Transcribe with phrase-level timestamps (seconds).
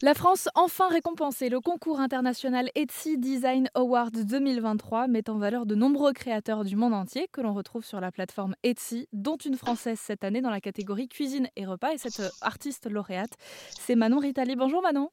[0.00, 1.48] La France enfin récompensée.
[1.48, 6.94] Le concours international Etsy Design Award 2023 met en valeur de nombreux créateurs du monde
[6.94, 10.60] entier que l'on retrouve sur la plateforme Etsy, dont une française cette année dans la
[10.60, 11.94] catégorie cuisine et repas.
[11.94, 13.32] Et cette artiste lauréate,
[13.70, 14.54] c'est Manon Ritali.
[14.54, 15.10] Bonjour Manon.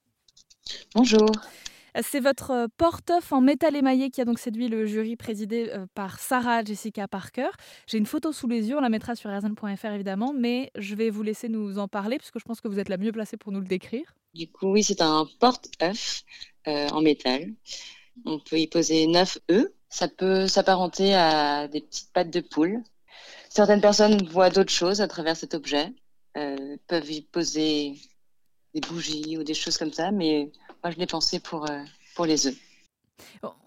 [0.94, 1.32] Bonjour.
[2.02, 6.20] C'est votre porte-œuf en métal émaillé qui a donc séduit le jury présidé euh, par
[6.20, 7.48] Sarah Jessica Parker.
[7.88, 11.10] J'ai une photo sous les yeux, on la mettra sur erzen.fr évidemment, mais je vais
[11.10, 13.54] vous laisser nous en parler puisque je pense que vous êtes la mieux placée pour
[13.54, 14.14] nous le décrire.
[14.34, 16.24] Du coup, oui, c'est un porte-œuf
[16.68, 17.54] euh, en métal.
[18.26, 19.68] On peut y poser 9 œufs.
[19.88, 22.84] Ça peut s'apparenter à des petites pattes de poule.
[23.48, 25.94] Certaines personnes voient d'autres choses à travers cet objet,
[26.36, 27.94] euh, peuvent y poser
[28.74, 30.52] des bougies ou des choses comme ça, mais
[30.86, 31.80] moi je l'ai pensé pour, euh,
[32.14, 32.56] pour les œufs.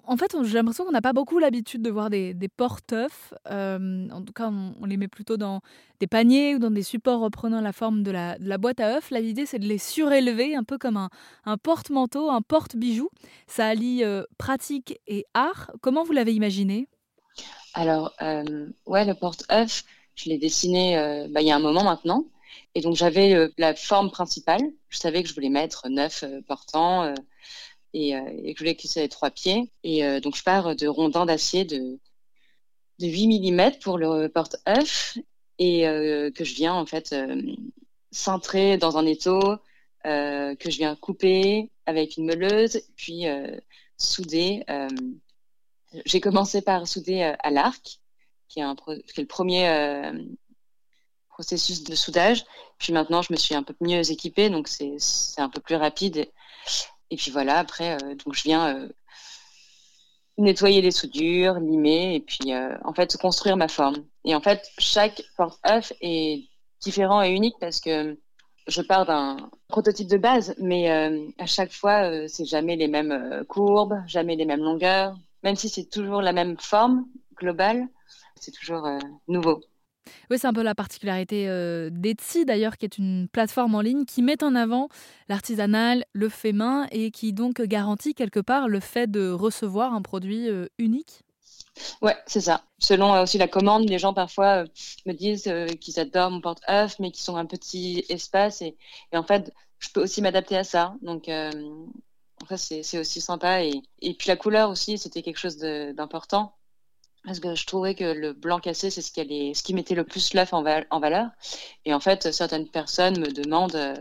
[0.04, 3.34] En fait, j'ai l'impression qu'on n'a pas beaucoup l'habitude de voir des, des porte-œufs.
[3.50, 5.60] Euh, en tout cas, on, les met plutôt dans
[5.98, 8.96] des paniers ou dans des supports reprenant la forme de la, de la boîte à
[8.96, 9.10] œufs.
[9.10, 11.10] Là, l'idée, c'est de les surélever, un peu comme un,
[11.44, 13.10] un porte-manteau, un porte-bijou.
[13.48, 15.72] Ça allie euh, pratique et art.
[15.80, 16.86] Comment vous l'avez imaginé?
[17.74, 19.82] Alors, euh, ouais, le porte-œuf,
[20.14, 22.24] je l'ai dessiné bah, il y a un moment maintenant.
[22.74, 24.62] Et donc, j'avais la forme principale.
[24.88, 27.14] Je savais que je voulais mettre neuf portants
[27.94, 29.72] et, euh, et que je voulais que ça ait trois pieds.
[29.82, 31.98] Et euh, donc, je pars de rondins d'acier de,
[32.98, 35.18] de 8 mm pour le porte-œuf
[35.58, 37.14] et euh, que je viens en fait
[38.10, 39.40] cintrer dans un étau
[40.04, 43.24] que je viens couper avec une meuleuse, puis
[43.98, 44.64] souder.
[46.06, 47.98] J'ai commencé par souder à l'arc,
[48.48, 50.10] qui, est le premier
[51.38, 52.44] processus de soudage.
[52.78, 56.28] Puis maintenant, je me suis un peu mieux équipée, donc c'est un peu plus rapide.
[57.10, 58.88] Et puis voilà, après, euh, donc je viens euh,
[60.36, 64.04] nettoyer les soudures, limer, et puis euh, en fait construire ma forme.
[64.24, 66.48] Et en fait, chaque porte-œuf est
[66.80, 68.18] différent et unique parce que
[68.66, 69.36] je pars d'un
[69.68, 70.90] prototype de base, mais
[71.38, 75.88] à chaque fois, c'est jamais les mêmes courbes, jamais les mêmes longueurs, même si c'est
[75.88, 77.88] toujours la même forme globale,
[78.38, 78.86] c'est toujours
[79.26, 79.62] nouveau.
[80.30, 84.04] Oui, c'est un peu la particularité euh, d'Etsy d'ailleurs, qui est une plateforme en ligne
[84.04, 84.88] qui met en avant
[85.28, 90.02] l'artisanal, le fait main et qui donc garantit quelque part le fait de recevoir un
[90.02, 91.22] produit euh, unique.
[92.02, 92.64] Ouais, c'est ça.
[92.78, 94.64] Selon euh, aussi la commande, les gens parfois
[95.06, 98.76] me disent qu'ils adorent mon porte-œuf, mais qu'ils sont un petit espace et,
[99.12, 100.94] en fait, je peux aussi m'adapter à ça.
[101.02, 101.26] Donc,
[102.48, 106.57] fait, c'est aussi sympa et puis la couleur aussi, c'était quelque chose d'important
[107.28, 110.04] parce que je trouvais que le blanc cassé, c'est ce, qui ce qui mettait le
[110.04, 111.30] plus l'œuf en, valeur.
[111.84, 113.94] Et en fait, certaines personnes me demandent euh,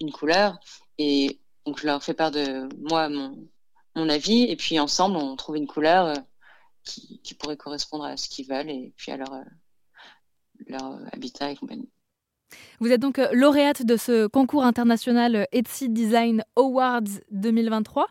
[0.00, 0.56] une couleur
[0.96, 5.56] et donc je leur fais part de moi, mon, avis, et puis ensemble, on trouve
[5.56, 6.14] une couleur euh,
[6.84, 9.42] qui, qui, pourrait correspondre à ce qu'ils veulent et puis à leur, euh,
[10.68, 11.90] leur habitat et compagnie.
[12.80, 18.06] Vous êtes donc euh, lauréate de ce concours international euh, Etsy Design Awards 2023.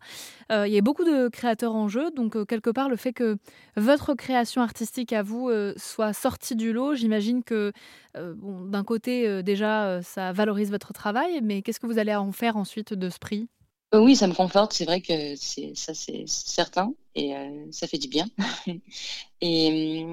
[0.51, 3.37] Euh, il y a beaucoup de créateurs en jeu, donc quelque part le fait que
[3.75, 7.73] votre création artistique à vous soit sortie du lot, j'imagine que
[8.15, 12.93] d'un côté déjà ça valorise votre travail, mais qu'est-ce que vous allez en faire ensuite
[12.93, 13.49] de ce prix?
[13.93, 15.35] Oui, ça me conforte, c'est vrai que
[15.75, 17.33] ça c'est certain et
[17.71, 18.27] ça fait du bien.
[19.41, 20.05] et,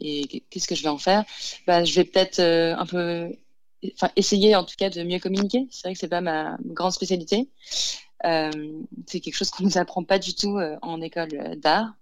[0.00, 1.24] et qu'est-ce que je vais en faire?
[1.66, 3.32] Bah, Je vais peut-être un peu
[3.94, 5.66] enfin essayer en tout cas de mieux communiquer.
[5.70, 7.48] C'est vrai que c'est pas ma grande spécialité.
[8.24, 11.94] Euh, c'est quelque chose qu'on nous apprend pas du tout euh, en école d'art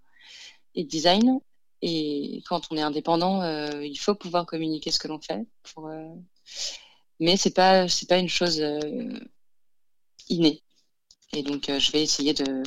[0.75, 1.39] et de design.
[1.81, 5.45] Et quand on est indépendant, euh, il faut pouvoir communiquer ce que l'on fait.
[7.19, 8.63] Mais c'est pas c'est pas une chose
[10.29, 10.61] innée.
[11.33, 12.63] Et donc je vais essayer de,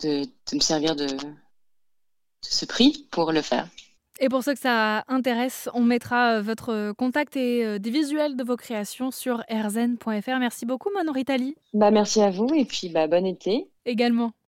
[0.00, 1.06] de, me servir de
[2.40, 3.68] ce prix pour le faire.
[4.20, 8.36] Et pour ceux que ça intéresse, on mettra euh, votre contact et euh, des visuels
[8.36, 10.38] de vos créations sur erzen.fr.
[10.40, 11.54] Merci beaucoup, Manon Ritali.
[11.72, 13.68] Bah, merci à vous et puis bah, bon été.
[13.86, 14.32] Également.